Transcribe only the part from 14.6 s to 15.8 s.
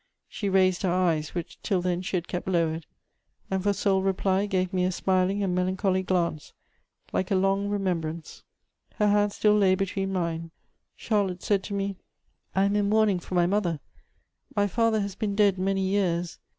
father has been dead